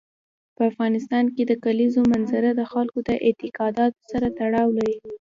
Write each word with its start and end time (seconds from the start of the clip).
په 0.55 0.61
افغانستان 0.71 1.25
کې 1.35 1.43
د 1.45 1.51
کلیزو 1.63 2.01
منظره 2.13 2.49
د 2.55 2.61
خلکو 2.71 2.97
د 3.09 3.09
اعتقاداتو 3.27 4.01
سره 4.11 4.27
تړاو 4.39 4.67
لري. 4.77 4.97